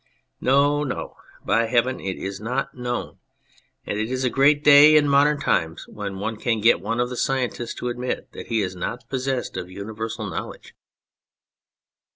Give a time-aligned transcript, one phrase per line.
[0.39, 0.83] No!
[0.83, 1.15] No,
[1.45, 1.99] by heaven!
[1.99, 3.19] it is not known.
[3.85, 7.11] And it is a great day in modern times when one can get one of
[7.11, 10.73] the scientists to admit that he is not possessed of universal know ledge.